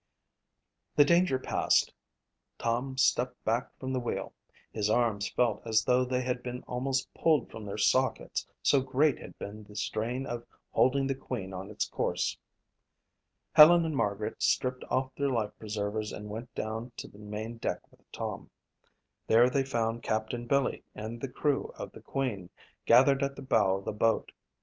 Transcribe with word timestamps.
The 0.95 1.05
danger 1.05 1.37
past, 1.37 1.93
Tom 2.57 2.97
stepped 2.97 3.43
back 3.45 3.71
from 3.77 3.93
the 3.93 3.99
wheel. 3.99 4.33
His 4.71 4.89
arms 4.89 5.29
felt 5.29 5.61
as 5.63 5.83
though 5.85 6.03
they 6.05 6.23
had 6.23 6.41
been 6.41 6.63
almost 6.63 7.13
pulled 7.13 7.51
from 7.51 7.65
their 7.67 7.77
sockets, 7.77 8.47
so 8.63 8.81
great 8.81 9.19
had 9.19 9.37
been 9.37 9.63
the 9.63 9.75
strain 9.75 10.25
of 10.25 10.43
holding 10.71 11.05
the 11.05 11.13
Queen 11.13 11.53
on 11.53 11.69
its 11.69 11.87
course. 11.87 12.35
Helen 13.53 13.85
and 13.85 13.95
Margaret 13.95 14.41
stripped 14.41 14.83
off 14.89 15.13
their 15.13 15.29
life 15.29 15.51
preservers 15.59 16.11
and 16.11 16.29
went 16.31 16.51
down 16.55 16.91
to 16.97 17.07
the 17.07 17.19
main 17.19 17.57
deck 17.57 17.81
with 17.91 18.01
Tom. 18.11 18.49
There 19.27 19.51
they 19.51 19.63
found 19.63 20.01
Captain 20.01 20.47
Billy 20.47 20.83
and 20.95 21.21
the 21.21 21.29
crew 21.29 21.71
of 21.75 21.91
the 21.91 22.01
Queen 22.01 22.49
gathered 22.87 23.21
at 23.21 23.35
the 23.35 23.43
bow 23.43 23.75
of 23.77 23.85
the 23.85 23.91
boat. 23.91 24.31